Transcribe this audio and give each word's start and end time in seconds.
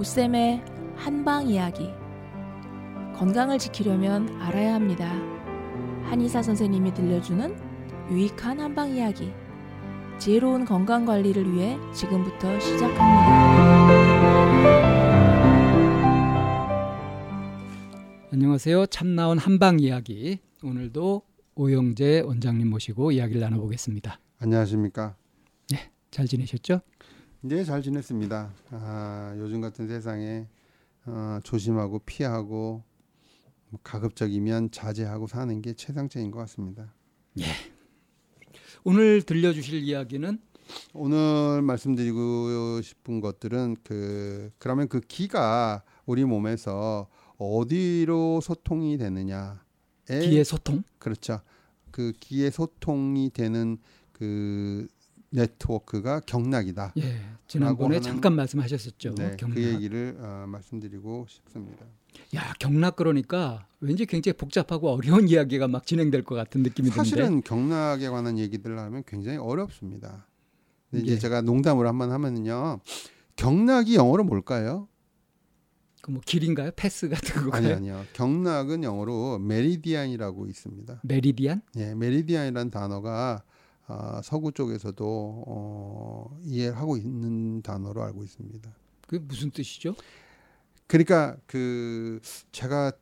오쌤의 0.00 0.64
한방 0.96 1.46
이야기. 1.46 1.90
건강을 3.16 3.58
지키려면 3.58 4.30
알아야 4.40 4.72
합니다. 4.72 5.12
한의사 6.08 6.42
선생님이 6.42 6.94
들려주는 6.94 7.54
유익한 8.10 8.60
한방 8.60 8.96
이야기. 8.96 9.30
지혜로운 10.18 10.64
건강 10.64 11.04
관리를 11.04 11.52
위해 11.52 11.76
지금부터 11.92 12.58
시작합니다. 12.60 13.00
안녕하세요. 18.32 18.86
참 18.86 19.14
나온 19.14 19.36
한방 19.36 19.80
이야기. 19.80 20.38
오늘도 20.62 21.20
오영재 21.56 22.20
원장님 22.20 22.70
모시고 22.70 23.12
이야기를 23.12 23.42
나눠보겠습니다. 23.42 24.18
안녕하십니까? 24.38 25.16
네, 25.70 25.90
잘 26.10 26.26
지내셨죠? 26.26 26.80
네, 27.42 27.64
잘 27.64 27.80
지냈습니다. 27.80 28.52
아, 28.72 29.34
요즘 29.38 29.62
같은 29.62 29.88
세상에 29.88 30.46
어, 31.06 31.38
조심하고 31.42 32.00
피하고 32.00 32.82
뭐 33.70 33.80
가급적이면 33.82 34.72
자제하고 34.72 35.26
사는 35.26 35.62
게 35.62 35.72
최상책인 35.72 36.32
것 36.32 36.40
같습니다. 36.40 36.92
예. 37.38 37.44
오늘 38.84 39.22
들려주실 39.22 39.82
이야기는 39.84 40.38
오늘 40.92 41.62
말씀드리고 41.62 42.82
싶은 42.82 43.20
것들은 43.22 43.76
그 43.84 44.50
그러면 44.58 44.88
그 44.88 45.00
기가 45.00 45.82
우리 46.04 46.26
몸에서 46.26 47.08
어디로 47.38 48.42
소통이 48.42 48.98
되느냐에 48.98 49.54
기의 50.08 50.44
소통. 50.44 50.82
그렇죠. 50.98 51.40
그 51.90 52.12
기의 52.20 52.50
소통이 52.50 53.30
되는 53.30 53.78
그 54.12 54.86
네트워크가 55.30 56.20
경락이다. 56.20 56.92
예, 56.98 57.20
지난번에 57.46 57.98
하는- 57.98 58.02
잠깐 58.02 58.34
말씀하셨었죠. 58.34 59.14
네, 59.14 59.36
경락. 59.38 59.54
그 59.54 59.62
얘기를 59.62 60.16
어, 60.20 60.44
말씀드리고 60.48 61.26
싶습니다. 61.28 61.86
야, 62.34 62.52
경락 62.58 62.96
그러니까 62.96 63.66
왠지 63.80 64.06
굉장히 64.06 64.36
복잡하고 64.36 64.90
어려운 64.90 65.28
이야기가 65.28 65.68
막 65.68 65.86
진행될 65.86 66.24
것 66.24 66.34
같은 66.34 66.62
느낌이 66.62 66.90
드는데. 66.90 66.96
사실은 66.96 67.42
경락에 67.42 68.08
관한 68.08 68.38
얘기들을 68.38 68.76
하면 68.78 69.04
굉장히 69.06 69.38
어렵습니다. 69.38 70.26
근데 70.90 71.04
이제 71.04 71.14
예. 71.14 71.18
제가 71.18 71.40
농담으로 71.42 71.88
한번 71.88 72.10
하면은요. 72.10 72.80
경락이 73.36 73.94
영어로 73.94 74.24
뭘까요? 74.24 74.88
그 76.02 76.10
뭐 76.10 76.20
길인가요? 76.24 76.70
path 76.74 77.08
같은 77.08 77.42
거. 77.50 77.56
아니 77.56 77.70
아니요. 77.72 78.02
경락은 78.14 78.82
영어로 78.82 79.38
meridian이라고 79.38 80.46
있습니다. 80.46 81.00
Meridian? 81.04 81.62
예, 81.76 81.94
meridian이라는 81.94 82.70
단어가 82.70 83.44
아, 83.90 84.20
서구 84.22 84.52
쪽에서도 84.52 85.44
어, 85.46 86.38
이해하고 86.44 86.96
있는 86.96 87.60
단어로 87.62 88.02
알고 88.02 88.22
있습니다. 88.22 88.70
그게 89.06 89.18
무슨 89.18 89.50
뜻이죠? 89.50 89.96
그러니까 90.86 91.36
그 91.46 92.20
제가 92.52 92.92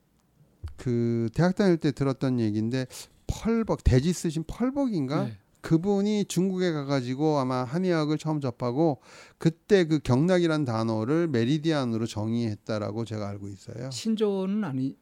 그 0.77 1.28
대학 1.34 1.55
다닐 1.55 1.77
때 1.77 1.92
들었던 1.92 2.41
얘기인데 2.41 2.86
펄벅 3.27 3.84
대지 3.84 4.12
쓰신 4.12 4.45
펄벅인가 4.47 5.25
네. 5.25 5.39
그분이 5.61 6.25
중국에 6.27 6.72
가가지고 6.72 7.39
아마 7.39 7.64
한의학을 7.64 8.17
처음 8.17 8.41
접하고 8.41 9.00
그때 9.36 9.84
그 9.84 9.98
경락이란 9.98 10.64
단어를 10.64 11.28
meridian으로 11.28 12.06
정의했다라고 12.06 13.05
제가 13.05 13.28
알고 13.28 13.48
있어요. 13.48 13.91
신조어는 13.91 14.64
아니 14.64 14.97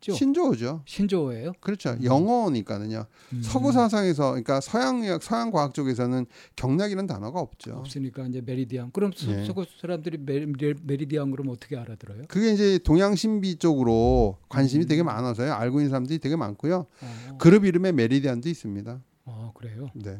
죠. 0.00 0.12
신조어죠. 0.14 0.82
신조어예요. 0.86 1.52
그렇죠. 1.60 1.94
영어니까는요. 2.02 3.04
음. 3.34 3.42
서구 3.42 3.70
사상에서 3.70 4.30
그러니까 4.30 4.60
서양의학, 4.60 5.22
서양 5.22 5.50
과학 5.50 5.74
쪽에서는 5.74 6.24
경락이라는 6.56 7.06
단어가 7.06 7.38
없죠. 7.40 7.72
없으니까 7.74 8.26
이제 8.26 8.40
meridian. 8.40 8.92
그럼 8.92 9.12
서- 9.14 9.30
예. 9.30 9.44
서구 9.44 9.64
사람들이 9.80 10.16
메, 10.18 10.46
메, 10.46 10.74
meridian 10.82 11.30
그러면 11.30 11.52
어떻게 11.54 11.76
알아들어요? 11.76 12.22
그게 12.28 12.52
이제 12.52 12.78
동양 12.78 13.14
신비 13.14 13.56
쪽으로 13.56 14.38
관심이 14.48 14.86
되게 14.86 15.02
많아서요. 15.02 15.52
알고 15.52 15.80
있는 15.80 15.90
사람들이 15.90 16.18
되게 16.18 16.34
많고요. 16.34 16.86
어, 17.02 17.36
그룹 17.38 17.66
이름에 17.66 17.92
Meridian도 17.92 18.48
있습니다. 18.48 19.00
어, 19.26 19.52
그래요. 19.54 19.90
네. 19.94 20.18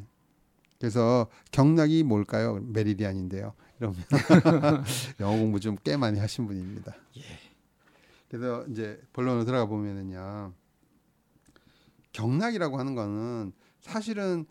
그래서 0.78 1.26
경락이 1.52 2.02
뭘까요? 2.04 2.60
메리디안인데요. 2.66 3.54
이러면 3.78 3.96
영어 5.20 5.38
공부 5.38 5.58
좀 5.58 5.76
꽤 5.84 5.96
많이 5.96 6.18
하신 6.18 6.46
분입니다. 6.46 6.94
그래서 8.30 8.64
이제 8.68 9.02
본론으로 9.12 9.44
들어가 9.44 9.66
보면은요. 9.66 10.54
경락이라고 12.12 12.78
하는 12.78 12.94
거는 12.94 13.52
사실은 13.80 14.46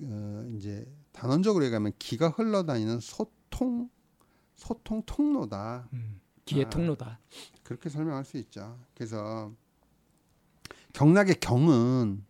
어 0.00 0.48
이제 0.54 0.88
단원적으로 1.10 1.64
얘기하면 1.64 1.92
기가 1.98 2.28
흘러다니는 2.28 3.00
소통 3.00 3.90
소통 4.54 5.02
통로다. 5.04 5.88
음, 5.92 6.20
기의 6.44 6.66
아. 6.66 6.70
통로다. 6.70 7.18
그렇게 7.64 7.88
설명할 7.88 8.24
수 8.24 8.36
있죠. 8.36 8.78
그래서 8.94 9.52
경락의 10.92 11.40
경은 11.40 12.24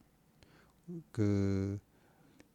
그 1.12 1.78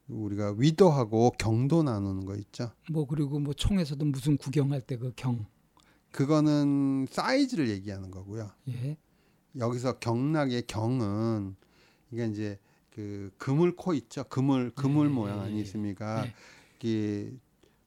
우리가 0.07 0.55
위도하고 0.57 1.31
경도 1.37 1.83
나누는 1.83 2.25
거 2.25 2.35
있죠. 2.37 2.71
뭐 2.91 3.05
그리고 3.05 3.39
뭐 3.39 3.53
총에서도 3.53 4.03
무슨 4.05 4.37
구경할 4.37 4.81
때 4.81 4.97
그 4.97 5.13
경. 5.15 5.45
그거는 6.13 7.07
사이즈를 7.09 7.69
얘기하는 7.69 8.09
거고요. 8.11 8.49
예. 8.69 8.97
여기서 9.57 9.99
경락의 9.99 10.63
경은 10.67 11.55
이게 12.11 12.25
이제 12.27 12.59
그 12.91 13.31
그물 13.37 13.75
코 13.75 13.93
있죠. 13.93 14.23
그물 14.29 14.71
그물 14.75 15.07
네, 15.07 15.13
모양 15.13 15.39
네, 15.39 15.45
아니십니까? 15.45 16.23
네. 16.23 16.33
이게 16.79 17.33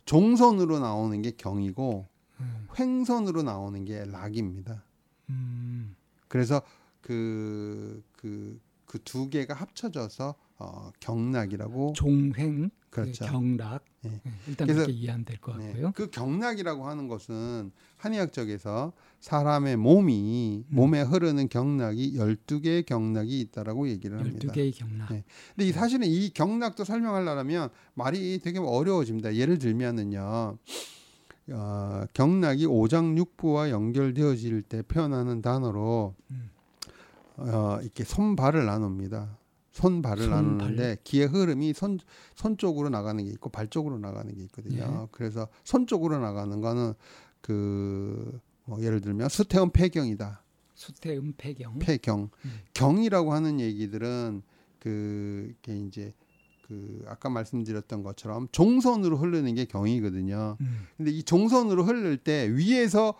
종선으로 0.04 0.78
나오는 0.78 1.22
게 1.22 1.30
경이고 1.30 2.06
음, 2.40 2.68
횡선으로 2.78 3.42
나오는 3.42 3.84
게 3.84 4.04
락입니다. 4.04 4.84
음, 5.30 5.96
그래서 6.28 6.60
그 7.00 8.02
그 8.12 8.60
그 8.86 8.98
두 9.00 9.28
개가 9.28 9.54
합쳐져서 9.54 10.34
어, 10.58 10.90
경락이라고 11.00 11.92
종횡, 11.94 12.70
그 12.88 13.02
그렇죠. 13.02 13.26
경락. 13.26 13.84
예. 14.06 14.20
예, 14.26 14.32
일단 14.48 14.66
그래서- 14.66 14.80
그렇게 14.86 14.92
이해하면 14.92 15.24
될것 15.24 15.56
네. 15.58 15.66
같고요. 15.66 15.92
그 15.94 16.10
경락이라고 16.10 16.86
하는 16.86 17.08
것은 17.08 17.70
한의학적에서 17.96 18.92
사람의 19.20 19.76
몸이 19.76 20.64
음. 20.68 20.74
몸에 20.74 21.02
흐르는 21.02 21.48
경락이 21.48 22.14
12개의 22.16 22.84
경락이 22.86 23.40
있다라고 23.40 23.88
얘기를 23.88 24.18
합니다. 24.18 24.52
12개의 24.52 24.74
경락. 24.76 25.10
네. 25.12 25.24
근데 25.54 25.68
이 25.68 25.72
사실은 25.72 26.06
이 26.06 26.30
경락도 26.30 26.84
설명하려면 26.84 27.70
말이 27.94 28.38
되게 28.42 28.58
어려워집니다. 28.58 29.34
예를 29.34 29.58
들면은요. 29.58 30.58
어, 31.48 32.04
경락이 32.12 32.66
오장육부와 32.66 33.70
연결되어질 33.70 34.62
때 34.62 34.82
표현하는 34.82 35.42
단어로 35.42 36.14
음. 36.30 36.50
어, 37.36 37.78
이렇게 37.82 38.02
손발을 38.04 38.66
나눕니다. 38.66 39.38
손 39.76 40.02
발을 40.02 40.24
손발. 40.24 40.42
나누는데 40.44 40.96
기의 41.04 41.26
흐름이 41.26 41.72
손, 41.74 41.98
손 42.34 42.56
쪽으로 42.56 42.88
나가는 42.88 43.22
게 43.22 43.30
있고 43.30 43.50
발 43.50 43.68
쪽으로 43.68 43.98
나가는 43.98 44.34
게 44.34 44.42
있거든요. 44.44 45.02
예. 45.02 45.08
그래서 45.12 45.48
손 45.64 45.86
쪽으로 45.86 46.18
나가는 46.18 46.60
거는 46.60 46.94
그 47.40 48.40
뭐 48.66 48.82
예를 48.82 49.00
들면 49.00 49.28
수태원 49.28 49.70
폐경이다. 49.70 50.42
수태음 50.74 51.34
폐경. 51.38 51.78
폐경. 51.78 52.28
음. 52.44 52.60
경이라고 52.74 53.32
하는 53.32 53.60
얘기들은 53.60 54.42
그 54.78 55.54
이게 55.58 55.78
이제 55.78 56.12
그 56.66 57.02
아까 57.06 57.30
말씀드렸던 57.30 58.02
것처럼 58.02 58.48
종선으로 58.52 59.16
흐르는 59.16 59.54
게 59.54 59.64
경이거든요. 59.64 60.56
음, 60.60 60.86
근데 60.96 61.12
이 61.12 61.22
종선으로 61.22 61.84
흐를 61.84 62.16
때 62.18 62.48
위에서 62.52 63.14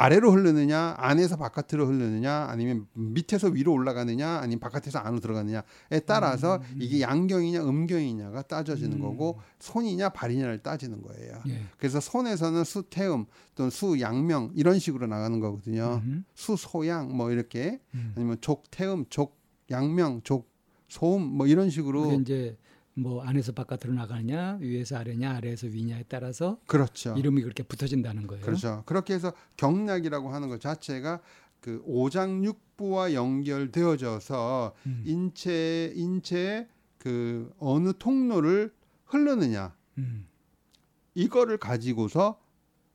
아래로 0.00 0.30
흐르느냐, 0.30 0.94
안에서 0.96 1.36
바깥으로 1.36 1.86
흐르느냐, 1.86 2.46
아니면 2.48 2.86
밑에서 2.92 3.48
위로 3.48 3.72
올라가느냐, 3.72 4.38
아니면 4.38 4.60
바깥에서 4.60 5.00
안으로 5.00 5.20
들어가느냐에 5.20 6.00
따라서 6.06 6.56
음, 6.56 6.62
음. 6.62 6.78
이게 6.80 7.00
양경이냐, 7.00 7.64
음경이냐가 7.64 8.42
따져지는 8.42 8.98
음. 8.98 9.02
거고 9.02 9.40
손이냐, 9.58 10.10
발이냐를 10.10 10.62
따지는 10.62 11.02
거예요. 11.02 11.42
예. 11.48 11.62
그래서 11.78 11.98
손에서는 11.98 12.62
수태음 12.62 13.26
또는 13.56 13.70
수양명 13.70 14.52
이런 14.54 14.78
식으로 14.78 15.08
나가는 15.08 15.40
거거든요. 15.40 16.00
음, 16.04 16.24
수소양 16.36 17.16
뭐 17.16 17.32
이렇게 17.32 17.80
음. 17.94 18.12
아니면 18.16 18.36
족태음, 18.40 19.06
족양명, 19.08 20.22
족소음 20.22 21.22
뭐 21.22 21.48
이런 21.48 21.70
식으로 21.70 22.12
이제 22.20 22.56
뭐 22.98 23.22
안에서 23.22 23.52
바깥으로 23.52 23.94
나가느냐, 23.94 24.58
위에서 24.60 24.96
아래냐, 24.96 25.36
아래에서 25.36 25.66
위냐에 25.68 26.04
따라서 26.08 26.58
그렇죠. 26.66 27.14
이름이 27.16 27.42
그렇게 27.42 27.62
붙어진다는 27.62 28.26
거예요. 28.26 28.44
그렇죠. 28.44 28.82
그렇게 28.86 29.14
해서 29.14 29.32
경락이라고 29.56 30.30
하는 30.30 30.48
것 30.48 30.60
자체가 30.60 31.20
그 31.60 31.82
오장육부와 31.86 33.14
연결되어져서 33.14 34.74
음, 34.86 35.02
인체 35.06 35.92
인체의 35.94 36.68
그 36.98 37.52
어느 37.58 37.92
통로를 37.98 38.72
흐르느냐 39.04 39.74
음, 39.98 40.26
이거를 41.14 41.58
가지고서 41.58 42.40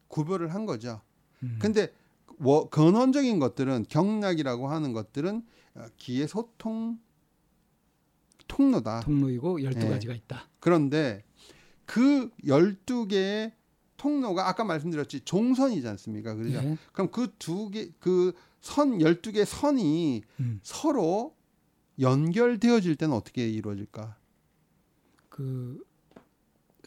구별을 0.07 0.53
한 0.53 0.65
거죠. 0.65 1.01
음. 1.43 1.57
근데 1.61 1.93
워- 2.39 2.69
근원적인 2.69 3.39
것들은 3.39 3.85
경락이라고 3.89 4.67
하는 4.69 4.93
것들은 4.93 5.43
어, 5.75 5.85
기의 5.97 6.27
소통 6.27 6.99
통로다. 8.55 8.99
통로이고 9.01 9.63
열두 9.63 9.85
예. 9.85 9.89
가지가 9.89 10.13
있다. 10.13 10.49
그런데 10.59 11.23
그 11.85 12.29
12개의 12.45 13.51
통로가 13.97 14.47
아까 14.47 14.63
말씀드렸지 14.63 15.21
종선이지 15.21 15.87
않습니까? 15.87 16.35
그죠? 16.35 16.57
예. 16.59 16.77
그럼 16.91 17.09
그 17.11 17.27
두 17.39 17.69
개 17.71 17.89
그 17.99 18.33
선 18.61 18.99
12개 18.99 19.43
선이 19.43 20.23
음. 20.39 20.59
서로 20.63 21.35
연결되어질 21.99 22.95
때는 22.95 23.13
어떻게 23.15 23.49
이루어질까? 23.49 24.15
그 25.29 25.83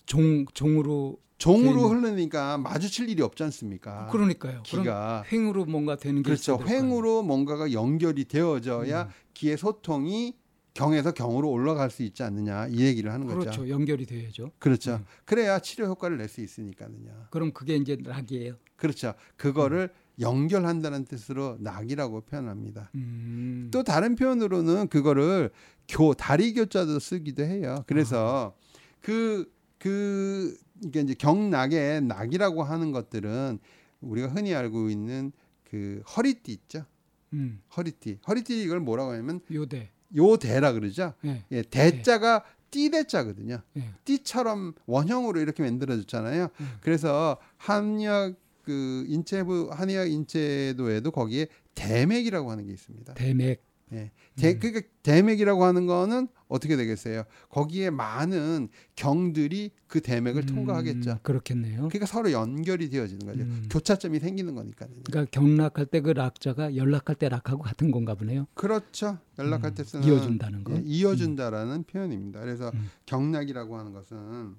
종 0.07 0.47
종으로 0.55 1.19
종으로 1.37 1.93
네. 1.93 1.99
흐르니까 2.09 2.59
마주칠 2.59 3.09
일이 3.11 3.21
없지 3.23 3.43
않습니까? 3.43 4.07
그러니까요. 4.07 4.63
기가 4.63 5.25
횡으로 5.31 5.65
뭔가 5.67 5.97
되는 5.97 6.23
게 6.23 6.31
그렇죠. 6.31 6.59
횡으로 6.65 7.23
뭔가가 7.25 7.73
연결이 7.73 8.25
되어져야 8.25 9.03
음. 9.03 9.09
기의 9.35 9.59
소통이 9.59 10.37
경에서 10.77 11.13
경으로 11.13 11.51
올라갈 11.51 11.91
수 11.91 12.03
있지 12.03 12.23
않느냐 12.23 12.67
이 12.69 12.81
얘기를 12.85 13.11
하는 13.13 13.27
거죠. 13.27 13.39
그렇죠. 13.41 13.69
연결이 13.69 14.05
돼야죠. 14.05 14.53
그렇죠. 14.59 14.97
음. 14.97 15.05
그래야 15.25 15.59
치료 15.59 15.87
효과를 15.87 16.19
낼 16.19 16.29
수 16.29 16.41
있으니까는요. 16.43 17.29
그럼 17.31 17.53
그게 17.53 17.77
이제 17.77 17.97
낙이에요. 17.99 18.57
그렇죠. 18.77 19.15
그거를 19.37 19.91
연결한다는 20.21 21.05
뜻으로 21.07 21.57
낙이라고 21.61 22.23
표현합니다. 22.23 22.91
음. 22.95 23.69
또 23.73 23.83
다른 23.83 24.17
표현으로는 24.17 24.89
그거를 24.89 25.51
교 25.89 26.13
다리 26.15 26.53
교자도 26.53 26.99
쓰기도 26.99 27.43
해요. 27.45 27.85
그래서 27.87 28.55
그그 29.01 30.57
이게 30.85 31.01
이제 31.01 31.15
경낙의 31.15 32.03
낙이라고 32.03 32.63
하는 32.65 32.93
것들은 32.93 33.59
우리가 34.01 34.29
흔히 34.29 34.55
알고 34.55 34.91
있는 34.91 35.33
그 35.65 36.03
허리띠 36.17 36.53
있죠. 36.53 36.85
음. 37.33 37.61
허리띠. 37.77 38.19
허리띠 38.27 38.63
이걸 38.63 38.81
뭐라고 38.81 39.13
하냐면 39.13 39.41
요대. 39.53 39.91
요대라 40.15 40.73
그러죠. 40.73 41.15
예. 41.25 41.45
예, 41.51 41.63
대자가 41.63 42.45
띠대자거든요. 42.71 43.63
예. 43.77 43.91
띠처럼 44.05 44.75
원형으로 44.87 45.41
이렇게 45.41 45.63
만들어졌잖아요. 45.63 46.49
음. 46.61 46.69
그래서 46.81 47.39
한의학 47.57 48.35
그 48.63 49.05
인체부 49.09 49.71
한의학 49.73 50.11
인체도에도 50.11 51.11
거기에 51.13 51.47
대맥이라고 51.75 52.51
하는 52.51 52.67
게 52.67 52.73
있습니다. 52.73 53.15
대맥. 53.15 53.66
대, 53.89 54.11
음. 54.53 54.59
그러니까 54.59 54.81
대맥이라고 55.05 55.65
하는 55.65 55.87
거는 55.87 56.27
어떻게 56.49 56.77
되겠어요? 56.77 57.23
거기에 57.51 57.91
많은 57.91 58.69
경들이 58.97 59.71
그 59.87 60.01
대맥을 60.01 60.43
음, 60.43 60.47
통과하겠죠. 60.47 61.21
그렇겠네요. 61.23 61.77
그러니까 61.89 62.07
서로 62.07 62.33
연결이 62.33 62.89
되어지는 62.91 63.27
거죠. 63.27 63.43
음. 63.43 63.67
교차점이 63.71 64.19
생기는 64.19 64.55
거니까요. 64.55 64.91
그러니까 65.05 65.31
경락할 65.31 65.87
때 65.87 66.01
그 66.01 66.11
락자가 66.11 66.77
연락할 66.77 67.17
때 67.17 67.29
락하고 67.29 67.63
같은 67.63 67.91
건가 67.91 68.15
보네요. 68.15 68.47
그렇죠. 68.55 69.19
연락할 69.39 69.71
음, 69.71 69.75
때 69.75 69.85
쓰는 69.85 70.07
이어준다는 70.07 70.65
거. 70.65 70.75
예, 70.75 70.83
이어준다라는 70.85 71.85
표현입니다. 71.85 72.41
그래서 72.41 72.71
음. 72.75 72.91
경락이라고 73.07 73.79
하는 73.79 73.93
것은 73.93 74.57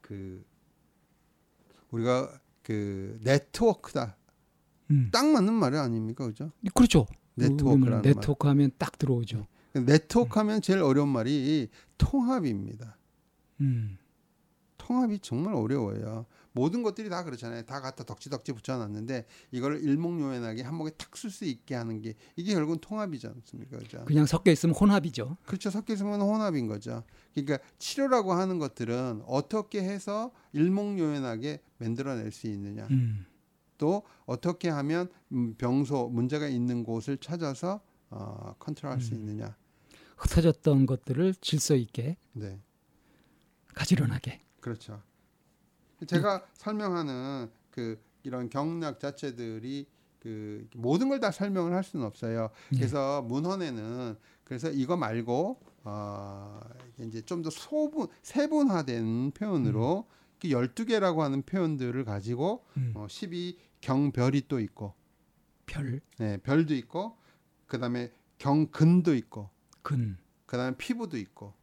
그 0.00 0.44
우리가 1.90 2.40
그 2.62 3.18
네트워크다. 3.22 4.16
음. 4.90 5.08
딱 5.12 5.26
맞는 5.26 5.52
말이 5.52 5.76
아닙니까, 5.76 6.26
그죠? 6.26 6.52
그렇죠. 6.74 7.06
네트워크라는 7.48 7.98
우리는 7.98 8.02
네트워크 8.02 8.48
하면 8.48 8.70
딱 8.78 8.98
들어오죠. 8.98 9.46
말. 9.74 9.84
네트워크 9.84 10.38
하면 10.38 10.60
제일 10.60 10.80
어려운 10.80 11.08
말이 11.08 11.68
통합입니다. 11.98 12.98
음. 13.60 13.98
통합이 14.78 15.20
정말 15.20 15.54
어려워요. 15.54 16.26
모든 16.54 16.82
것들이 16.82 17.08
다 17.08 17.24
그렇잖아요. 17.24 17.62
다 17.62 17.80
갖다 17.80 18.04
덕지덕지 18.04 18.52
붙여놨는데 18.52 19.26
이걸 19.52 19.82
일목요연하게 19.82 20.62
한 20.62 20.74
목에 20.74 20.90
탁 20.98 21.16
쓸 21.16 21.30
수 21.30 21.44
있게 21.44 21.74
하는 21.74 22.02
게 22.02 22.14
이게 22.36 22.52
결국은 22.52 22.78
통합이지 22.78 23.26
않습니까, 23.26 23.78
그죠? 23.78 24.04
그냥 24.04 24.26
섞여 24.26 24.50
있으면 24.50 24.74
혼합이죠. 24.74 25.36
그렇죠. 25.46 25.70
섞여 25.70 25.94
있으면 25.94 26.20
혼합인 26.20 26.66
거죠. 26.66 27.04
그러니까 27.32 27.58
치료라고 27.78 28.32
하는 28.34 28.58
것들은 28.58 29.22
어떻게 29.26 29.82
해서 29.82 30.32
일목요연하게 30.52 31.60
만들어낼 31.78 32.32
수 32.32 32.48
있느냐. 32.48 32.86
음. 32.90 33.24
또 33.78 34.02
어떻게 34.26 34.68
하면 34.68 35.08
음, 35.32 35.54
병소 35.56 36.08
문제가 36.08 36.48
있는 36.48 36.84
곳을 36.84 37.16
찾아서 37.18 37.80
어, 38.10 38.54
컨트롤할 38.58 39.00
수 39.00 39.14
음. 39.14 39.20
있느냐. 39.20 39.56
흩어졌던 40.16 40.86
것들을 40.86 41.34
질서 41.40 41.74
있게 41.74 42.16
네, 42.32 42.60
가지런하게. 43.74 44.40
그렇죠. 44.60 45.02
제가 46.06 46.46
설명하는 46.54 47.50
그 47.70 48.00
이런 48.22 48.48
경락 48.48 49.00
자체들이 49.00 49.86
그 50.20 50.68
모든 50.76 51.08
걸 51.08 51.18
다 51.18 51.30
설명을 51.32 51.72
할 51.74 51.82
수는 51.82 52.06
없어요. 52.06 52.50
예. 52.74 52.76
그래서 52.76 53.22
문헌에는 53.22 54.16
그래서 54.44 54.70
이거 54.70 54.96
말고 54.96 55.58
어, 55.84 56.60
이제 57.00 57.20
좀 57.22 57.42
더 57.42 57.50
소분 57.50 58.06
세분화된 58.22 59.32
표현으로 59.32 60.06
그 60.42 60.48
12개라고 60.48 61.18
하는 61.18 61.42
표현들을 61.42 62.04
가지고 62.04 62.64
음. 62.76 62.92
어, 62.96 63.06
12 63.08 63.56
경별이 63.80 64.48
또 64.48 64.58
있고 64.58 64.92
별, 65.66 66.00
네, 66.18 66.36
별도 66.38 66.74
있고 66.74 67.16
그다음에 67.68 68.10
경근도 68.38 69.14
있고 69.14 69.50
근, 69.82 70.18
그다음에 70.46 70.76
피부도 70.76 71.16
있고 71.16 71.54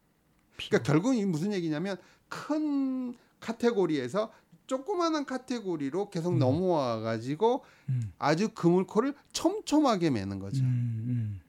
피. 0.56 0.70
그러니까 0.70 0.90
결국은 0.90 1.18
이게 1.18 1.26
무슨 1.26 1.52
얘기냐면 1.52 1.98
큰 2.30 3.14
카테고리에서 3.42 4.32
조그마한 4.68 5.26
카테고리로 5.26 6.10
계속 6.10 6.34
음. 6.34 6.40
넘어와 6.40 7.02
가지고 7.02 7.66
음. 7.90 8.14
아주 8.18 8.50
그물코를 8.54 9.14
촘촘하게 9.34 10.10
매는 10.10 10.40
거죠. 10.40 10.64
음, 10.64 11.06
음. 11.08 11.42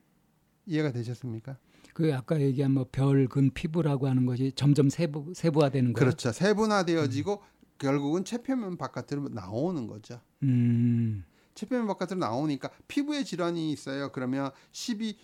이해가 0.66 0.90
되셨습니까? 0.90 1.58
그 1.94 2.14
아까 2.14 2.40
얘기한 2.40 2.72
뭐 2.72 2.86
별, 2.90 3.26
근, 3.28 3.50
피부라고 3.50 4.08
하는 4.08 4.26
것이 4.26 4.52
점점 4.54 4.88
세부 4.88 5.32
세부화되는 5.34 5.92
거예요. 5.92 6.04
그렇죠. 6.04 6.32
세분화되어지고 6.32 7.42
결국은 7.78 8.24
체표면 8.24 8.76
바깥으로 8.76 9.28
나오는 9.30 9.86
거죠. 9.86 10.20
음. 10.42 11.24
체표면 11.54 11.86
바깥으로 11.86 12.18
나오니까 12.18 12.70
피부에 12.88 13.24
질환이 13.24 13.72
있어요. 13.72 14.12
그러면 14.12 14.50
12 14.72 15.16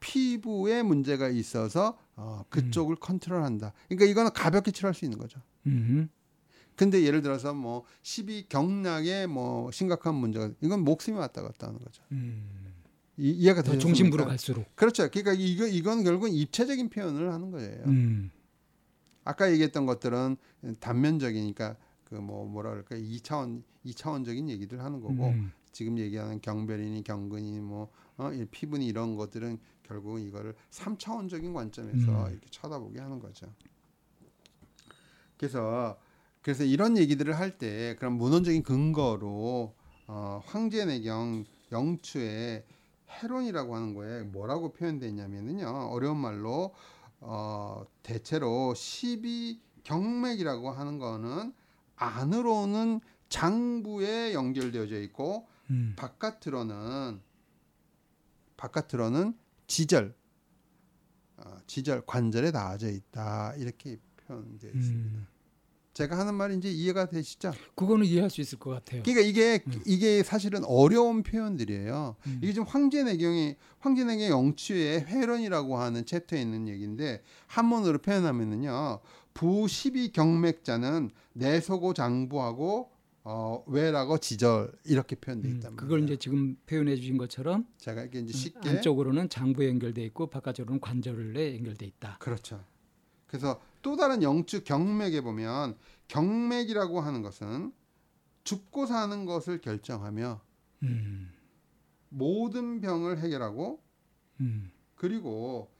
피부에 0.00 0.82
문제가 0.82 1.28
있어서 1.28 1.98
어, 2.14 2.44
그쪽을 2.50 2.96
컨트롤한다. 2.96 3.72
그러니까 3.88 4.10
이거는 4.10 4.32
가볍게 4.32 4.70
치료할 4.70 4.94
수 4.94 5.04
있는 5.04 5.18
거죠. 5.18 5.40
음. 5.66 6.08
근데 6.76 7.02
예를 7.02 7.22
들어서 7.22 7.52
뭐 7.52 7.84
12 8.02 8.46
경락에 8.48 9.26
뭐 9.26 9.70
심각한 9.72 10.14
문제가 10.14 10.50
이건 10.60 10.84
목숨이 10.84 11.16
왔다 11.18 11.42
갔다 11.42 11.66
하는 11.66 11.80
거죠. 11.80 12.02
음. 12.12 12.67
이, 13.18 13.30
이해가 13.30 13.62
더 13.62 13.72
되셨습니까? 13.72 13.80
중심부로 13.80 14.24
갈수록. 14.26 14.64
그렇죠. 14.76 15.08
그러니까 15.10 15.32
이거 15.32 15.66
이건 15.66 16.04
결국은 16.04 16.32
입체적인 16.32 16.88
표현을 16.90 17.32
하는 17.32 17.50
거예요. 17.50 17.84
음. 17.86 18.30
아까 19.24 19.50
얘기했던 19.52 19.84
것들은 19.86 20.36
단면적이니까 20.80 21.76
그 22.04 22.14
뭐 22.16 22.46
뭐라 22.46 22.70
그럴까 22.70 22.96
이차원이차원적인 22.96 24.48
얘기들 24.48 24.82
하는 24.82 25.00
거고 25.00 25.28
음. 25.28 25.52
지금 25.72 25.98
얘기하는 25.98 26.40
경별이니 26.40 27.04
경근이 27.04 27.60
뭐 27.60 27.90
어, 28.16 28.32
이 28.32 28.46
피부니 28.46 28.86
이런 28.86 29.14
것들은 29.16 29.58
결국은 29.82 30.22
이거를 30.22 30.54
삼차원적인 30.70 31.52
관점에서 31.52 32.26
음. 32.26 32.30
이렇게 32.32 32.46
쳐다보게 32.50 32.98
하는 32.98 33.18
거죠. 33.18 33.46
그래서 35.36 35.98
그래서 36.40 36.64
이런 36.64 36.96
얘기들을 36.96 37.38
할 37.38 37.58
때 37.58 37.94
그런 37.98 38.14
문헌적인 38.14 38.62
근거로 38.62 39.74
어, 40.06 40.40
황제내경 40.46 41.44
영추의 41.72 42.64
해론이라고 43.10 43.74
하는 43.74 43.94
거에 43.94 44.22
뭐라고 44.22 44.72
표현되냐면은요 44.72 45.88
어려운 45.90 46.18
말로 46.18 46.74
어, 47.20 47.84
대체로 48.02 48.74
12 48.74 49.60
경맥이라고 49.84 50.70
하는 50.70 50.98
거는 50.98 51.52
안으로는 51.96 53.00
장부에 53.28 54.34
연결되어져 54.34 55.00
있고 55.02 55.48
음. 55.70 55.94
바깥으로는 55.96 57.20
바깥으로는 58.56 59.36
지절 59.66 60.14
어, 61.36 61.58
지절 61.66 62.04
관절에 62.04 62.50
닿아져 62.50 62.88
있다 62.88 63.54
이렇게 63.56 63.98
표현되어 64.16 64.70
있습니다. 64.70 65.18
음. 65.18 65.26
제가 65.98 66.16
하는 66.16 66.34
말이 66.34 66.56
이제 66.56 66.70
이해가 66.70 67.08
되시죠? 67.08 67.52
그거는 67.74 68.06
이해할 68.06 68.30
수 68.30 68.40
있을 68.40 68.56
것 68.60 68.70
같아요. 68.70 69.02
그러니까 69.02 69.26
이게 69.26 69.60
음. 69.66 69.82
이게 69.84 70.22
사실은 70.22 70.62
어려운 70.64 71.24
표현들이에요. 71.24 72.14
음. 72.24 72.38
이게 72.40 72.52
지금 72.52 72.68
황제내경이 72.68 73.56
황제내경 73.80 74.28
영추의 74.28 75.06
회론이라고 75.06 75.76
하는 75.76 76.06
챕터에 76.06 76.40
있는 76.40 76.68
얘기인데 76.68 77.24
한문으로 77.48 77.98
표현하면은요 77.98 79.00
부 79.34 79.66
12 79.66 80.12
경맥자는 80.12 81.10
내소고 81.32 81.94
장부하고 81.94 82.92
어, 83.24 83.64
외라고 83.66 84.18
지절 84.18 84.70
이렇게 84.84 85.16
표현돼 85.16 85.48
음. 85.48 85.56
있단 85.56 85.74
말이에요. 85.74 85.76
그걸 85.76 86.04
이제 86.04 86.16
지금 86.16 86.56
표현해 86.66 86.94
주신 86.94 87.18
것처럼 87.18 87.66
제가 87.76 88.04
이게 88.04 88.20
이제 88.20 88.32
쉽게 88.32 88.70
안쪽으로는 88.70 89.30
장부에 89.30 89.66
연결돼 89.66 90.04
있고 90.04 90.28
바깥쪽으로는 90.28 90.80
관절에 90.80 91.56
연결돼 91.56 91.86
있다. 91.86 92.18
그렇죠. 92.20 92.62
그래서 93.28 93.60
또 93.82 93.96
다른 93.96 94.22
영추 94.22 94.64
경맥에 94.64 95.20
보면 95.20 95.76
경맥이라고 96.08 97.00
하는 97.00 97.22
것은 97.22 97.72
죽고 98.42 98.86
사는 98.86 99.24
것을 99.24 99.60
결정하며 99.60 100.40
음. 100.82 101.32
모든 102.08 102.80
병을 102.80 103.18
해결하고 103.18 103.80
음. 104.40 104.72
그리고 104.96 105.70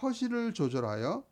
허시를 0.00 0.54
조절하여 0.54 1.24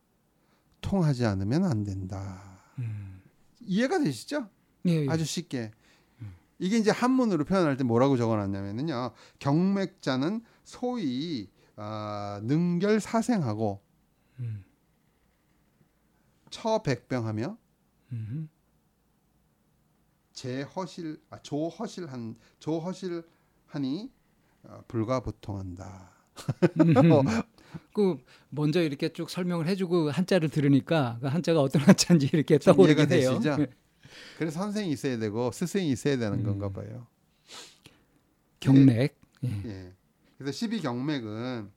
통하지 0.81 1.25
않으면 1.25 1.65
안 1.65 1.85
된다. 1.85 2.61
음. 2.79 3.23
이해가 3.61 4.01
되시죠? 4.01 4.49
예, 4.87 5.05
예. 5.05 5.09
아주 5.09 5.25
쉽게. 5.25 5.73
이게 6.61 6.77
이제 6.77 6.91
한문으로 6.91 7.45
표현할 7.47 7.79
때 7.79 7.85
뭐라고 7.85 8.19
적어놨냐면요. 8.19 9.13
경맥자는 9.39 10.45
소위 10.63 11.49
아, 11.77 12.41
능결사생하고 12.45 13.81
음. 14.41 14.65
처백병하며 16.51 17.57
음. 18.13 18.49
제허실 20.33 21.21
아, 21.31 21.39
조허실한 21.43 22.37
조허실하니 22.59 24.11
어, 24.65 24.85
불가보통한다. 24.89 26.11
음. 26.81 26.95
그 27.95 28.19
먼저 28.49 28.83
이렇게 28.83 29.13
쭉 29.13 29.31
설명을 29.31 29.67
해주고 29.69 30.11
한자를 30.11 30.49
들으니까 30.49 31.19
그 31.21 31.29
한자가 31.29 31.61
어떤 31.61 31.83
한자인지 31.83 32.31
이렇게 32.33 32.59
좀 32.59 32.75
떠오르게 32.75 33.07
돼요. 33.07 33.31
되시죠? 33.33 33.57
네. 33.57 33.67
그래서 34.39 34.59
선생이 34.61 34.91
있어야 34.91 35.19
되고 35.19 35.53
스승이 35.53 35.89
있어야 35.91 36.17
되는 36.17 36.41
음. 36.41 36.45
건가 36.45 36.71
봐요. 36.71 37.07
경맥. 38.59 39.19
예. 39.45 39.63
예. 39.67 39.93
그래서 40.37 40.67
12경맥은 40.67 41.71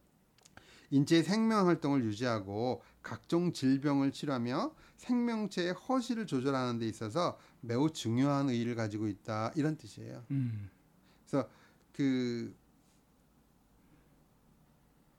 인체의 0.89 1.23
생명 1.23 1.67
활동을 1.67 2.03
유지하고 2.05 2.81
각종 3.03 3.51
질병을 3.53 4.11
치료하며 4.11 4.73
생명체의 4.97 5.73
허실을 5.73 6.25
조절하는 6.25 6.79
데 6.79 6.87
있어서 6.87 7.37
매우 7.61 7.91
중요한 7.91 8.49
의의를 8.49 8.75
가지고 8.75 9.07
있다 9.07 9.51
이런 9.55 9.77
뜻이에요. 9.77 10.23
음. 10.31 10.69
그 11.93 12.55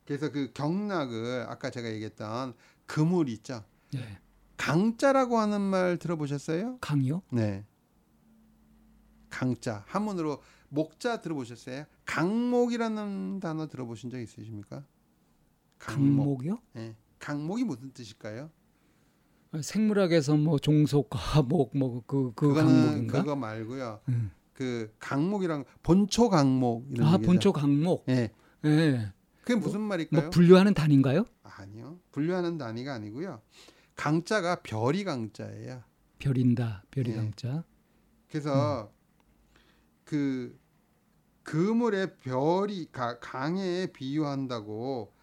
그래서 0.05 0.31
그 0.31 0.53
경락을 0.53 1.47
아까 1.49 1.71
제가 1.71 1.91
얘기했던 1.93 2.55
그물 2.87 3.29
있죠. 3.31 3.65
예. 3.95 4.19
강자라고 4.57 5.39
하는 5.39 5.61
말 5.61 5.99
들어보셨어요? 5.99 6.79
강요? 6.81 7.23
네. 7.31 7.65
강자 9.31 9.85
한문으로 9.87 10.43
목자 10.69 11.21
들어보셨어요? 11.21 11.87
강목이라는 12.05 13.41
단어 13.41 13.69
들어보신 13.69 14.11
적 14.11 14.21
있으십니까? 14.21 14.85
강목이요? 15.79 16.59
예. 16.77 16.97
강목이 17.29 17.65
무슨 17.65 17.91
뜻일까요? 17.95 18.51
생물학에서 19.63 20.37
뭐 20.37 20.59
종속, 20.59 21.09
과목 21.09 21.75
뭐그그 21.75 22.33
그 22.35 22.49
그거는 22.49 22.75
강목인가? 22.85 23.21
그거 23.21 23.35
말고요. 23.37 24.01
음. 24.11 24.31
그 24.53 24.95
강목이랑 24.99 25.65
본초 25.83 26.29
강목 26.29 26.87
이런 26.91 27.07
아 27.09 27.13
얘기죠. 27.15 27.27
본초 27.27 27.53
강목. 27.55 28.05
예. 28.11 28.31
예. 28.67 29.13
그게 29.41 29.55
무슨 29.59 29.81
말일까요? 29.81 30.21
뭐 30.21 30.31
분류하는 30.31 30.75
단인가요? 30.75 31.25
아니요. 31.45 31.99
분류하는 32.13 32.59
단위가 32.59 32.93
아니고요. 32.93 33.41
강자가 33.97 34.57
별이 34.63 35.05
강자예요. 35.05 35.83
별인다. 36.19 36.85
별이 36.91 37.11
예. 37.13 37.15
강자. 37.17 37.65
그래서 38.29 38.91
음. 38.93 39.59
그 40.05 40.59
그물의 41.43 42.17
별이 42.19 42.89
가- 42.93 43.19
강에 43.19 43.87
비유한다고 43.95 45.14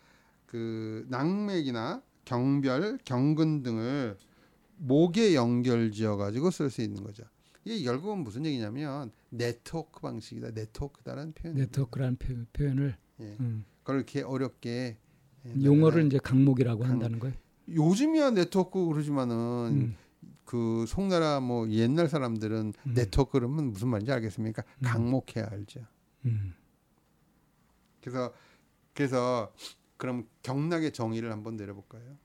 그 0.52 1.06
낙맥이나 1.08 2.04
경별, 2.26 3.00
경근 3.06 3.64
등을 3.64 4.18
목에 4.76 5.34
연결지어 5.34 6.18
가지고 6.18 6.52
쓸 6.52 6.70
수 6.70 6.82
있는 6.82 7.04
거죠. 7.06 7.24
이게 7.64 7.82
결국은 7.86 8.18
무슨 8.18 8.46
얘기냐면 8.46 9.14
네트워크 9.30 10.02
방식이다. 10.02 10.52
네트워크다라는 10.52 11.32
표현. 11.32 11.56
네트워크라는 11.56 12.18
표, 12.18 12.36
표현을 12.52 12.98
예. 13.22 13.38
음. 13.40 13.64
그걸 13.80 13.96
이렇게 13.98 14.24
어렵게 14.24 14.98
예, 15.46 15.64
용어를 15.64 16.06
이제 16.08 16.18
강목이라고 16.18 16.82
강- 16.82 16.92
한다는 16.92 17.20
거예요. 17.20 17.34
요즘이야 17.70 18.32
네트워크 18.32 18.86
그러지만은 18.88 19.36
음. 19.72 19.96
그 20.44 20.84
송나라 20.86 21.40
뭐 21.40 21.70
옛날 21.70 22.10
사람들은 22.10 22.74
음. 22.88 22.94
네트워크 22.94 23.32
그러면 23.40 23.72
무슨 23.72 23.88
말인지 23.88 24.12
알겠습니까? 24.12 24.64
음. 24.80 24.84
강목해야 24.84 25.48
알죠. 25.50 25.80
음. 26.26 26.56
그래서 28.02 28.34
그래서 28.94 29.54
그럼 30.02 30.28
경락의 30.42 30.94
정의를 30.94 31.32
한번 31.32 31.58
내려볼까요? 31.58 32.18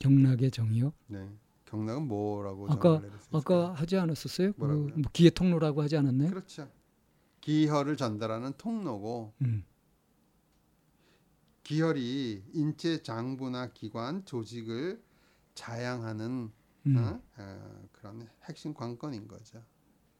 경락의 0.00 0.50
정의요? 0.50 0.92
네, 1.06 1.30
경락은 1.66 2.08
뭐라고 2.08 2.66
아까-? 2.68 3.00
아까 3.30 3.72
하지 3.72 3.96
않았었어요? 3.96 4.52
그? 4.54 4.64
뭐 4.64 5.10
기회 5.12 5.30
통로라고 5.30 5.80
하지 5.80 5.96
않았나요? 5.96 6.28
그렇죠. 6.28 6.68
기혈을 7.40 7.96
전달하는 7.96 8.52
통로고 8.58 9.34
음. 9.42 9.64
기혈이 11.62 12.42
인체 12.52 13.00
장부나 13.00 13.72
기관 13.72 14.24
조직을 14.24 15.00
자양하는 15.54 16.50
음. 16.86 16.96
어? 16.96 17.22
어, 17.38 17.88
그런 17.92 18.28
핵심 18.42 18.74
관건인 18.74 19.28
거죠. 19.28 19.62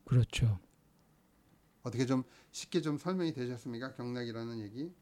그렇죠. 0.04 0.60
어떻게 1.82 2.06
좀 2.06 2.22
쉽게 2.52 2.82
좀 2.82 2.98
설명이 2.98 3.32
되셨습니까? 3.32 3.94
경락이라는 3.94 4.60
얘기. 4.60 4.94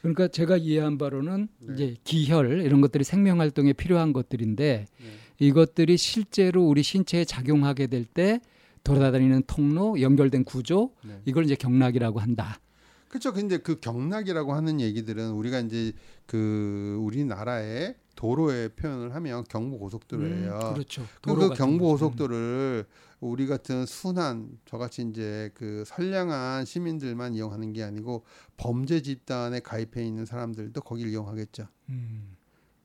그러니까 0.00 0.28
제가 0.28 0.56
이해한 0.56 0.98
바로는 0.98 1.48
네. 1.60 1.74
이제 1.74 1.96
기혈 2.04 2.62
이런 2.62 2.80
것들이 2.80 3.04
생명 3.04 3.40
활동에 3.40 3.72
필요한 3.72 4.12
것들인데 4.12 4.86
네. 4.98 5.06
이것들이 5.38 5.96
실제로 5.96 6.66
우리 6.66 6.82
신체에 6.82 7.24
작용하게 7.24 7.86
될 7.88 8.04
때 8.04 8.40
돌아다니는 8.86 9.42
통로, 9.46 10.00
연결된 10.00 10.44
구조 10.44 10.92
네. 11.04 11.20
이걸 11.24 11.44
이제 11.44 11.54
경락이라고 11.56 12.20
한다. 12.20 12.60
그렇죠. 13.08 13.32
근데 13.32 13.58
그 13.58 13.78
경락이라고 13.80 14.52
하는 14.52 14.80
얘기들은 14.80 15.32
우리가 15.32 15.60
이제 15.60 15.92
그 16.26 16.98
우리나라의 17.00 17.96
도로의 18.16 18.70
표현을 18.70 19.14
하면 19.14 19.44
경부 19.44 19.78
고속도로예요. 19.78 20.52
음, 20.52 20.74
그렇죠. 20.74 21.06
그, 21.20 21.54
경부. 21.54 21.84
고속도로를 21.84 22.86
우리 23.20 23.46
같은 23.46 23.86
순한 23.86 24.58
저같이 24.64 25.02
이제 25.02 25.50
그 25.54 25.84
선량한 25.86 26.64
시민들만 26.64 27.34
이용하는 27.34 27.72
게 27.72 27.82
아니고 27.82 28.24
범죄 28.56 29.02
집단에 29.02 29.60
가입해 29.60 30.04
있는 30.04 30.24
사람들도 30.24 30.80
거기를 30.80 31.12
이용하겠죠. 31.12 31.68
음, 31.90 32.36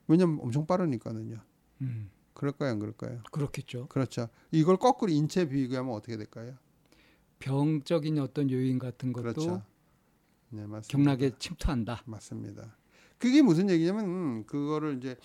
왜냐면 0.08 0.40
엄청 0.42 0.68
빠르니까는요. 0.68 1.38
음, 1.82 2.12
그럴까요, 2.34 2.72
안 2.72 2.80
그럴까요? 2.80 3.22
그렇겠죠. 3.32 3.88
그렇죠. 3.88 4.28
이걸 4.51 4.78
거꾸로 4.78 5.12
인체 5.12 5.48
비교하면 5.48 5.94
어떻게 5.94 6.18
될까요? 6.18 6.56
병적인 7.40 8.20
어떤 8.20 8.51
요인 8.51 8.80
같은 8.80 9.13
것도 9.13 9.24
그렇죠. 9.24 9.63
네, 10.51 10.65
맞습니다. 10.67 10.88
경락에 10.91 11.38
침투한다. 11.39 12.03
맞습니다. 12.05 12.77
그게 13.17 13.41
무슨 13.41 13.70
얘기냐면 13.70 14.05
음, 14.05 14.46
그거를 14.46 14.98
이제 14.98 15.15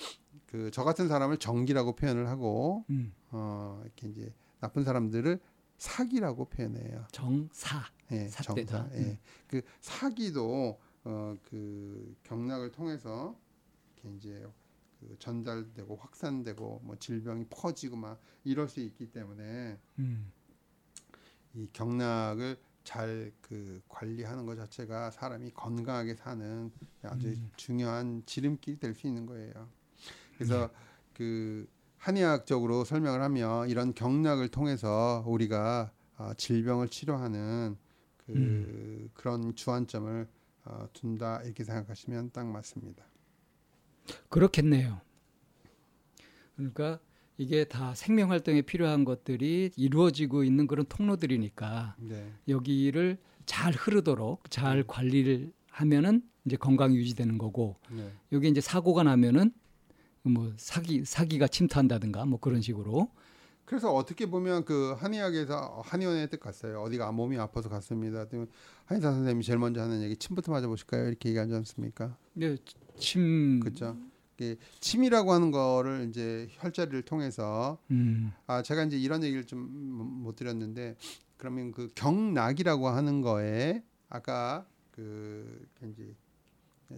그 0.47 0.71
저 0.73 0.85
같은 0.85 1.09
사람을 1.09 1.39
정기라고 1.39 1.97
표현을 1.97 2.29
하고 2.29 2.85
음, 2.91 3.13
어 3.31 3.81
이렇게 3.85 4.09
이제 4.09 4.33
나쁜 4.61 4.85
사람들을 4.85 5.41
사기라고 5.79 6.47
표현해요. 6.47 7.07
정사. 7.13 7.85
예. 8.13 8.29
정사. 8.29 8.89
예. 8.95 9.19
그 9.47 9.63
사기도 9.81 10.79
어 11.05 11.37
그 11.49 12.17
경락을 12.25 12.73
통해서 12.73 13.37
이렇게 13.95 14.17
이제 14.17 14.47
그 15.01 15.17
전달되고 15.19 15.95
확산되고 15.97 16.81
뭐 16.85 16.97
질병이 16.97 17.47
퍼지고 17.51 17.97
막 17.97 18.21
이럴 18.45 18.69
수 18.69 18.81
있기 18.81 19.13
때문에 19.13 19.79
음, 20.01 20.33
이 21.55 21.69
경락을 21.73 22.59
잘 22.87 23.33
그 23.43 23.81
관리하는 23.89 24.47
것 24.47 24.57
자체가 24.57 25.11
사람이 25.11 25.51
건강하게 25.53 26.15
사는 26.15 26.71
아주 27.03 27.29
음. 27.29 27.51
중요한 27.57 28.23
지름길이 28.27 28.79
될 28.79 28.95
수 28.95 29.07
있는 29.07 29.27
거예요. 29.27 29.53
그래서 30.35 30.69
네. 30.69 30.73
그 31.15 31.69
한의학적으로 31.99 32.85
설명을 32.85 33.23
하면 33.23 33.69
이런 33.69 33.95
경락을 33.95 34.49
통해서 34.49 35.23
우리가 35.27 35.93
아, 36.17 36.35
질병을 36.35 36.89
치료하는 36.89 37.77
그 38.17 38.33
음. 38.33 39.11
그런 39.15 39.55
주안점을 39.55 40.29
어, 40.65 40.89
둔다 40.93 41.43
이렇게 41.43 41.63
생각하시면 41.63 42.31
딱 42.33 42.47
맞습니다. 42.47 43.05
그렇겠네요. 44.29 45.01
그러니까 46.57 46.99
이게 47.39 47.65
다 47.65 47.95
생명 47.95 48.31
활동에 48.31 48.63
필요한 48.63 49.05
것들이 49.05 49.71
이루어지고 49.77 50.45
있는 50.45 50.67
그런 50.67 50.87
통로들이니까 50.89 51.97
네, 51.99 52.33
여기를 52.49 53.19
잘 53.45 53.73
흐르도록 53.75 54.51
잘 54.51 54.85
관리를 54.87 55.53
하면은 55.71 56.23
이제 56.45 56.57
건강이 56.57 56.97
유지되는 56.97 57.39
거고 57.39 57.77
네. 57.91 58.11
여기 58.33 58.49
이제 58.49 58.61
사고가 58.61 59.03
나면은 59.03 59.53
뭐 60.23 60.53
사기 60.57 61.05
사기가 61.05 61.47
침투한다든가 61.47 62.25
뭐 62.25 62.41
그런 62.41 62.61
식으로 62.61 63.11
그래서 63.65 63.93
어떻게 63.93 64.27
보면 64.27 64.65
그 64.65 64.95
한의학에서 64.97 65.83
한의원에 65.85 66.29
뜻 66.29 66.39
갔어요. 66.39 66.83
어디가 66.83 67.11
몸이 67.11 67.37
아파서 67.37 67.69
갔습니다. 67.69 68.25
그러면 68.27 68.49
한의사 68.85 69.11
선생님이 69.11 69.43
제일 69.43 69.59
먼저 69.59 69.83
하는 69.83 70.03
얘기 70.03 70.17
침부터 70.17 70.53
맞아 70.53 70.69
보실까요? 70.69 71.09
이렇게 71.09 71.31
얘기하지 71.31 71.53
않습니까? 71.55 72.17
이제 72.37 72.57
침 72.97 73.61
그렇죠. 73.61 73.97
침이라고 74.81 75.33
하는 75.33 75.51
거를 75.51 76.07
이제 76.09 76.49
혈자리를 76.53 77.03
통해서 77.03 77.79
음, 77.91 78.33
아 78.47 78.63
제가 78.63 78.85
이제 78.85 78.99
이런 78.99 79.23
얘기를 79.23 79.45
좀 79.45 79.67
못 80.27 80.37
드렸는데 80.37 80.97
그러면 81.37 81.71
그 81.73 81.89
경락이라고 81.95 82.89
하는 82.89 83.21
거에 83.21 83.83
아까 84.09 84.67
그 84.91 85.67
이제 85.93 86.15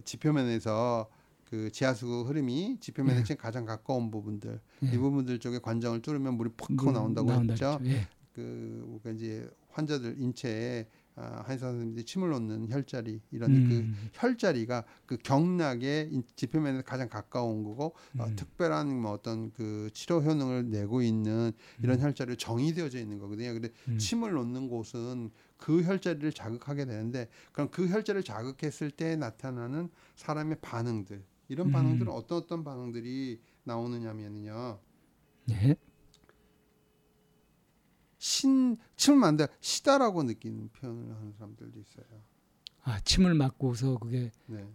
지표면에서 0.03 1.09
그 1.49 1.71
지하수 1.71 2.25
흐름이 2.27 2.77
지표면에 2.79 3.23
예. 3.27 3.35
가장 3.35 3.65
가까운 3.65 4.11
부분들 4.11 4.59
예. 4.83 4.87
이 4.87 4.97
부분들 4.97 5.39
쪽에 5.39 5.59
관정을 5.59 6.01
뚫으면 6.01 6.35
물이 6.35 6.51
퍽 6.57 6.69
하고 6.71 6.85
물 6.85 6.93
나온다고 6.93 7.29
나온다 7.31 7.53
했죠. 7.53 7.79
예. 7.85 8.07
그 8.33 8.85
우리가 8.87 9.11
이제 9.11 9.49
환자들 9.71 10.15
인체에 10.19 10.87
아, 10.87 10.98
한의사 11.19 11.67
선생님들이 11.67 12.05
침을 12.05 12.29
놓는 12.29 12.69
혈자리 12.71 13.21
이런 13.31 13.63
그 13.67 13.73
음, 13.79 14.09
혈자리가 14.13 14.85
그 15.05 15.17
경락의 15.17 16.09
인- 16.11 16.23
지표면에 16.35 16.81
가장 16.83 17.09
가까운 17.09 17.63
거고 17.63 17.95
어, 18.17 18.25
음. 18.25 18.35
특별한 18.35 19.01
뭐 19.01 19.11
어떤 19.11 19.51
그 19.51 19.89
치료 19.93 20.21
효능을 20.21 20.69
내고 20.69 21.01
있는 21.01 21.51
이런 21.83 21.97
음. 21.99 22.03
혈자리로 22.03 22.35
정의되어져 22.37 22.99
있는 22.99 23.19
거거든요. 23.19 23.53
근데 23.53 23.69
음. 23.87 23.97
침을 23.97 24.31
놓는 24.33 24.69
곳은 24.69 25.31
그 25.57 25.83
혈자리를 25.83 26.31
자극하게 26.31 26.85
되는데 26.85 27.27
그럼 27.51 27.69
그 27.69 27.87
혈자리를 27.89 28.23
자극했을 28.23 28.91
때 28.91 29.15
나타나는 29.15 29.89
사람의 30.15 30.57
반응들 30.61 31.23
이런 31.49 31.67
음. 31.67 31.71
반응들은 31.71 32.11
어떤 32.11 32.37
어떤 32.37 32.63
반응들이 32.63 33.41
나오느냐면요. 33.63 34.79
예. 35.51 35.75
신 38.29 38.77
침을 38.95 39.17
만다 39.17 39.47
시다라고 39.59 40.21
느끼는 40.21 40.69
표현을 40.69 41.15
하는 41.15 41.33
사람들도 41.33 41.79
있어요. 41.79 42.05
아 42.83 42.99
침을 42.99 43.33
맞고서 43.33 43.97
그게 43.97 44.31
네. 44.45 44.71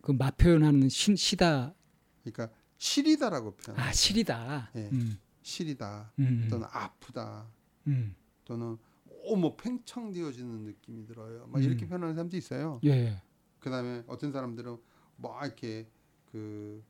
그맛 0.00 0.36
표현하는 0.36 0.88
신, 0.88 1.16
시다 1.16 1.74
그러니까 2.22 2.48
시리다라고 2.78 3.56
표현. 3.56 3.76
아 3.76 3.92
실이다. 3.92 4.70
예. 4.76 4.88
음, 4.92 5.18
시리다 5.42 6.12
음, 6.20 6.46
또는 6.48 6.68
아프다 6.70 7.50
음. 7.88 8.14
또는 8.44 8.78
오뭐 9.24 9.56
팽창되어지는 9.56 10.64
느낌이 10.66 11.06
들어요. 11.06 11.48
막 11.48 11.64
이렇게 11.64 11.86
음. 11.86 11.88
표현하는 11.88 12.14
사람도 12.14 12.36
있어요. 12.36 12.80
예. 12.84 13.20
그다음에 13.58 14.04
어떤 14.06 14.30
사람들은 14.30 14.78
뭐 15.16 15.44
이렇게 15.44 15.88
그 16.30 16.84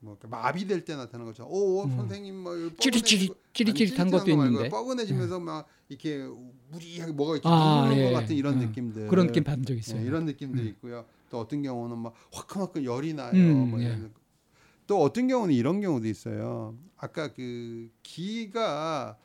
뭐 0.00 0.16
마비될 0.28 0.84
때 0.84 0.94
나타나는 0.94 1.26
거죠. 1.26 1.44
오 1.48 1.84
음. 1.84 1.96
선생님 1.96 2.36
뭐 2.36 2.54
찌릿찌릿 2.78 3.32
찌릿찌릿한 3.52 4.10
것도. 4.10 4.30
있는데 4.30 4.68
뻐근해지면서 4.68 5.40
막 5.40 5.66
이렇게 5.88 6.26
무리하게 6.70 7.12
뭐가 7.12 7.34
이렇게 7.34 7.48
아, 7.48 7.90
예. 7.94 8.04
것 8.04 8.20
같은 8.20 8.36
이런 8.36 8.54
음. 8.54 8.66
느낌들 8.66 9.08
그런 9.08 9.26
느낌 9.28 9.44
받은 9.44 9.64
적 9.64 9.74
예, 9.74 9.78
있어요. 9.78 10.04
이런 10.04 10.24
느낌도 10.26 10.62
음. 10.62 10.66
있고요. 10.68 11.06
또 11.30 11.40
어떤 11.40 11.62
경우는 11.62 11.98
막 11.98 12.14
화끈화끈 12.32 12.84
열이 12.84 13.14
나요. 13.14 13.32
음, 13.32 13.70
뭐 13.70 13.82
예. 13.82 13.98
또 14.86 15.02
어떤 15.02 15.26
경우는 15.28 15.54
이런 15.54 15.80
경우도 15.80 16.06
있어요. 16.06 16.76
아까 16.96 17.32
그 17.32 17.90
기가 18.02 19.16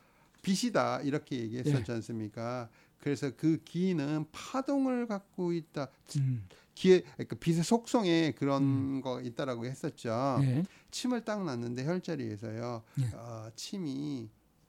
빛이다 0.42 1.02
이렇게 1.02 1.38
얘기했었지 1.38 1.84
예. 1.88 1.94
않습니까? 1.94 2.68
그래서 2.98 3.30
그 3.36 3.58
기는 3.64 4.24
파동을 4.30 5.06
갖고 5.06 5.52
있다. 5.52 5.88
음, 6.18 6.44
기의 6.74 7.02
그러니까 7.02 7.36
빛의 7.36 7.64
속성에 7.64 8.32
그런 8.32 9.00
거 9.00 9.20
있다라고 9.20 9.66
했었죠. 9.66 10.38
예. 10.42 10.62
침을 10.90 11.24
딱 11.24 11.44
놨는데 11.44 11.84
혈자리에서요. 11.84 12.82
예. 13.00 13.16
어, 13.16 13.50
침이 13.54 14.28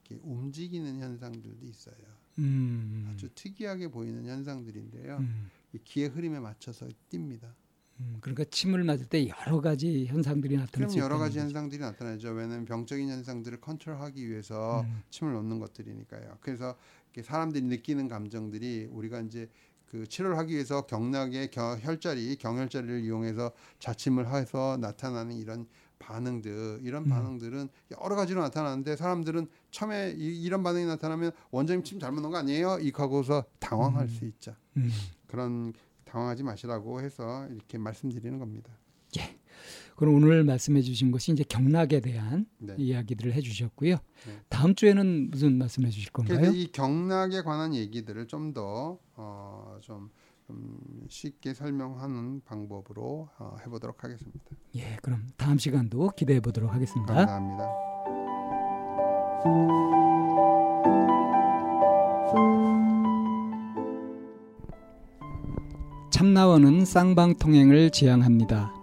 이렇게 0.10 0.22
움직이는 0.24 1.00
현상들도 1.00 1.66
있어요. 1.66 1.96
음, 2.40 3.10
아주 3.14 3.30
특이하게 3.36 3.90
보이는 3.90 4.26
현상들인데요. 4.26 5.18
음, 5.18 5.50
이 5.74 5.78
기의 5.84 6.10
흐름에 6.10 6.40
맞춰서 6.40 6.88
띱니다. 7.12 7.54
음, 8.00 8.18
그러니까 8.22 8.44
침을 8.46 8.84
맞을 8.84 9.06
때 9.06 9.28
여러 9.28 9.62
가지 9.62 10.08
현상들이 10.08 10.56
나타날 10.56 10.72
그럼 10.72 10.90
수 10.90 10.98
여러 10.98 11.20
가지. 11.20 11.40
현상들이 11.40 11.80
나타나죠. 11.80 12.30
왜냐하면 12.32 12.66
병적인 12.66 13.08
현상들을 13.08 13.62
컨트롤하기 13.62 14.28
위해서 14.28 14.82
음, 14.82 15.04
침을 15.12 15.34
놓는 15.34 15.60
것들이니까요. 15.60 16.38
그래서 16.42 16.76
사람들이 17.22 17.64
느끼는 17.66 18.08
감정들이 18.08 18.88
우리가 18.92 19.22
이제 19.22 19.48
그 19.94 20.08
치료를 20.08 20.40
하기 20.40 20.56
위해서 20.56 20.88
경락의 20.88 21.52
겨- 21.52 21.78
혈자리, 21.80 22.36
경혈자리를 22.38 23.04
이용해서 23.04 23.52
자침을 23.78 24.28
해서 24.28 24.76
나타나는 24.82 25.36
이런 25.36 25.68
반응들, 26.00 26.80
이런 26.82 27.04
음. 27.04 27.10
반응들은 27.10 27.70
여러 28.02 28.16
가지로 28.16 28.42
나타나는데 28.42 28.96
사람들은 28.96 29.48
처음에 29.70 30.16
이, 30.18 30.42
이런 30.42 30.64
반응이 30.64 30.88
나타나면 30.88 31.32
원장님 31.52 31.84
침 31.84 32.00
잘못 32.00 32.22
넣은 32.22 32.32
거 32.32 32.40
아니에요? 32.40 32.80
이 32.82 32.92
하고서 32.96 33.46
당황할 33.60 34.06
음. 34.06 34.08
수 34.08 34.26
있죠. 34.26 34.56
음. 34.78 34.90
그런 35.28 35.74
당황하지 36.06 36.42
마시라고 36.42 37.00
해서 37.02 37.48
이렇게 37.52 37.78
말씀드리는 37.78 38.40
겁니다. 38.40 38.72
그럼 39.96 40.16
오늘 40.16 40.44
말씀해 40.44 40.82
주신 40.82 41.12
것이 41.12 41.32
이제 41.32 41.44
경락에 41.44 42.00
대한 42.00 42.46
네. 42.58 42.76
이야기들을 42.78 43.34
해 43.34 43.42
주셨고요. 43.42 43.96
네. 43.96 44.40
다음 44.50 44.76
주에는 44.76 45.30
무슨 45.32 45.58
말씀해 45.58 45.90
주실 45.90 46.12
건가요? 46.12 46.52
이 46.52 46.72
경락에 46.72 47.42
관한 47.42 47.74
얘기들을 47.74 48.28
좀더 48.28 49.00
어, 49.16 49.78
좀, 49.82 50.10
좀 50.48 50.80
쉽게 51.10 51.54
설명하는 51.54 52.42
방법으로 52.46 53.30
어, 53.38 53.56
해보도록 53.66 54.04
하겠습니다. 54.04 54.40
예, 54.76 54.98
그럼 55.02 55.28
다음 55.38 55.58
시간도 55.58 56.12
기대해 56.16 56.40
보도록 56.40 56.74
하겠습니다. 56.74 57.14
감사합니다. 57.14 57.94
참나원은 66.12 66.86
쌍방통행을 66.86 67.90
지향합니다. 67.90 68.83